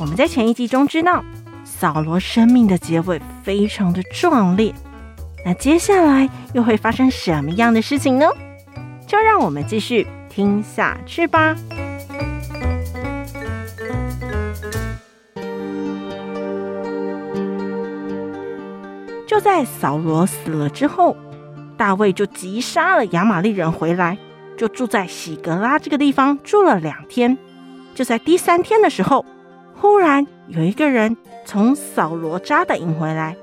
[0.00, 1.24] 我们在前一集中知道，
[1.64, 4.72] 扫罗生命的结尾非常的壮烈。
[5.44, 8.26] 那接下来又会发生什么样的事情呢？
[9.08, 11.56] 就让我们继续听下去吧。
[19.26, 21.16] 就在扫罗死了之后，
[21.76, 24.16] 大卫就急杀了亚玛力人回来，
[24.56, 27.36] 就住在喜格拉这个地方住了两天。
[27.96, 29.26] 就在第三天的时候，
[29.80, 33.36] 忽然有一个人从扫罗扎的营回来，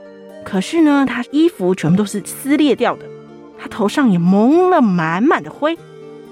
[0.43, 3.05] 可是呢，他衣服全部都是撕裂掉的，
[3.57, 5.77] 他头上也蒙了满满的灰。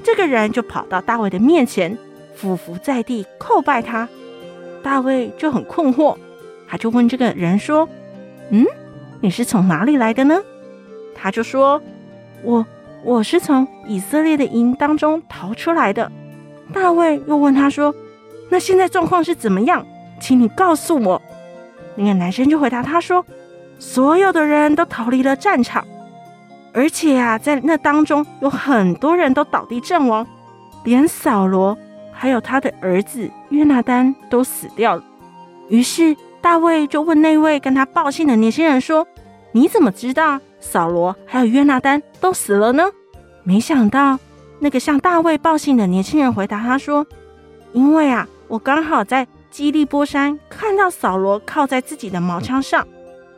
[0.04, 1.98] 这个人就跑到大卫的面前，
[2.36, 4.08] 俯伏在地叩拜他。
[4.84, 6.18] 大卫就很困惑，
[6.68, 7.88] 他就问这个人说
[8.52, 8.66] ：“嗯，
[9.22, 10.42] 你是从哪里来的呢？”
[11.16, 11.82] 他就说
[12.44, 12.66] ：“我
[13.06, 16.12] 我是从以色列的营当中逃出来的。”
[16.74, 17.96] 大卫又问他说
[18.52, 19.86] ：“那现在状况是怎么样？”
[20.24, 21.22] 请你告诉我，
[21.98, 23.26] 那个男生就回答他说
[23.78, 25.86] ：“所有的人都逃离了战场，
[26.72, 30.26] 而且啊，在那当中有很多人都倒地阵亡，
[30.86, 31.78] 连扫罗
[32.14, 35.04] 还有他的儿子约拿单都死掉了。”
[35.68, 39.06] 于是大卫就问那位跟他报信的年轻人说
[39.52, 42.86] ：“你怎么知道扫罗还有约拿单都死了呢？”
[43.44, 44.18] 没想到
[44.60, 47.06] 那个向大卫报信的年轻人回答他说
[47.74, 52.88] ：“因为啊，我刚好在。”基利波山看到扫罗靠在自己的毛枪上，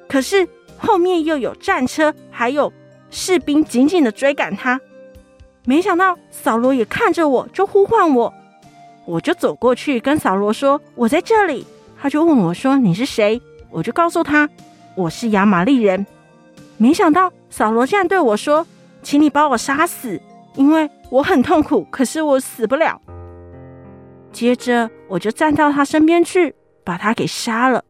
[0.07, 0.47] 可是
[0.77, 2.71] 后面又有战车，还有
[3.11, 4.79] 士兵紧紧的追赶他。
[5.65, 8.33] 没想到扫罗也看着我，就呼唤我，
[9.05, 11.67] 我就走过去跟扫罗说：“我在这里。”
[12.01, 14.49] 他就问我说：“你是谁？”我就告诉他
[14.95, 16.07] ：“我是亚玛力人。”
[16.79, 18.65] 没想到扫罗竟然对我说
[19.03, 20.17] ：“请你把我杀死，
[20.55, 23.01] 因为我很痛苦，可是我死不了。”
[24.35, 26.53] 接着，我就站到他身边去，
[26.83, 27.81] 把他给杀了。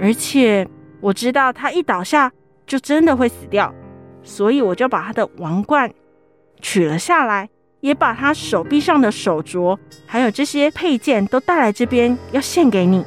[0.00, 0.66] 而且
[1.00, 2.32] 我知道他一倒下
[2.66, 3.72] 就真的会死掉，
[4.24, 5.88] 所以我就把他的王冠
[6.60, 13.04] 取了下来，也把他手臂上的手镯还有这些配件都带来这边，要献给你。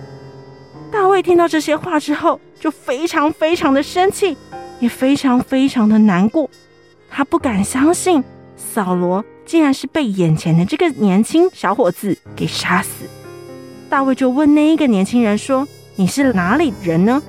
[0.89, 4.37] 大卫听到这些话之后，就非常非常的生气，
[4.79, 6.49] 也非常非常的难过。
[7.09, 8.23] 他不敢相信
[8.55, 9.21] 扫罗。
[9.45, 13.05] 竟然是被眼前的这个年轻小伙子给杀死。
[13.89, 17.21] 大卫就问那一个年轻人说：“你是哪里人呢？”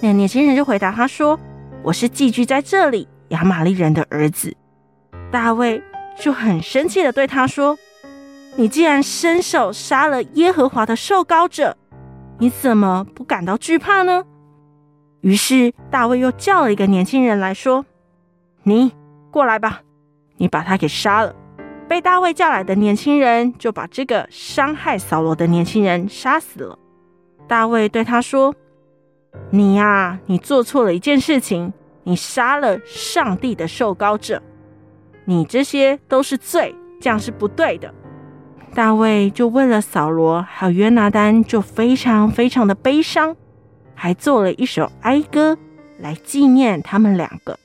[0.00, 1.38] 那年轻人就回答他说
[1.82, 4.54] ：“我是寄居在这里亚玛利人的儿子。”
[5.32, 5.82] 大卫
[6.18, 7.76] 就很生气的对他说
[8.56, 11.76] ：“你既然伸手杀了耶和华的受膏者，
[12.38, 14.24] 你怎么不感到惧怕呢？”
[15.22, 17.84] 于是大卫又叫了一个年轻人来说
[18.62, 18.92] ：“你
[19.32, 19.80] 过来吧，
[20.36, 21.34] 你把他给杀了。”
[21.88, 26.78] 被大卫叫来的年轻人就把这个伤害扫罗的年轻人杀死了。
[27.46, 28.54] 大卫对他说
[29.50, 34.42] ：“你呀，你做错了一件事情，你杀了上帝的受膏者，
[35.24, 37.94] 你这些都是罪，这样是不对的。”
[38.74, 43.36] 大卫就为了扫罗还有约拿单，就非常非常的悲伤，
[43.94, 45.56] 还做了一首哀歌
[46.00, 47.58] 来纪念他们两个。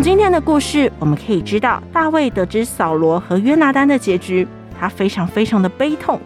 [0.00, 4.48] 从今天的故事，我们可以知道，大卫得知扫罗和约拿单的结局，
[4.80, 6.18] 他非常非常的悲痛，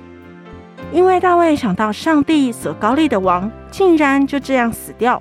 [0.92, 5.20] 因为大卫想到上帝所高立的王竟然就这样死掉，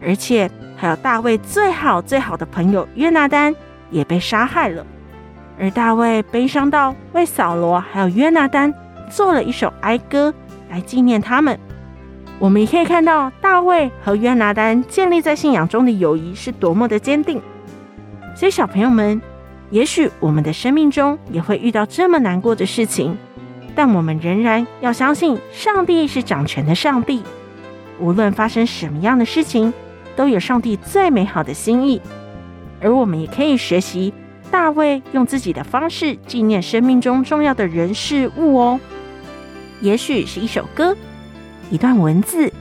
[0.00, 3.54] 而且还有大卫最好最好的朋友约拿单
[3.90, 4.86] 也被杀害了，
[5.60, 8.72] 而大卫悲伤到为扫罗还有约拿单
[9.10, 10.32] 做了一首哀歌
[10.70, 11.60] 来纪念他们。
[12.38, 17.40] 我们也可以看到，大卫和约拿单建立在信仰中的友谊是多么的坚定。
[18.34, 19.22] 所以，小朋友们，
[19.70, 23.16] 也许我们的生命中也会遇到这么难过的事情，
[23.74, 27.22] 但我们仍然要相信，上帝是掌权的上帝。
[28.00, 29.72] 无论发生什么样的事情，
[30.16, 32.02] 都有上帝最美好的心意。
[32.82, 34.12] 而我们也可以学习
[34.50, 38.80] 大卫用自己的方式纪念生命中重要的人事物哦。
[39.80, 40.94] 也许是一首歌、
[41.70, 42.52] 一段文字、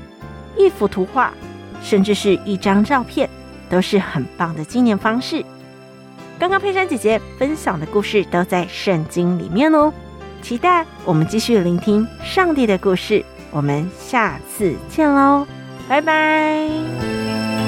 [0.57, 1.31] 一幅图画，
[1.81, 3.29] 甚至是一张照片，
[3.69, 5.43] 都是很棒的纪念方式。
[6.39, 9.93] 刚刚佩珊姐姐分享的故事都在圣经里面哦。
[10.41, 13.23] 期待我们继续聆听上帝的故事。
[13.51, 15.47] 我们下次见喽，
[15.87, 17.62] 拜拜。